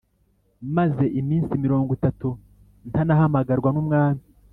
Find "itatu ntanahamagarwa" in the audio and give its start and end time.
1.97-3.69